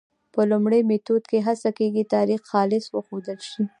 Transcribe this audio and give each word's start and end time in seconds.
په 0.33 0.41
لومړي 0.51 0.79
میتود 0.89 1.23
کې 1.31 1.39
هڅه 1.47 1.69
کېږي 1.79 2.03
تاریخ 2.15 2.41
خالص 2.51 2.85
وښودل 2.89 3.39
شي. 3.49 3.63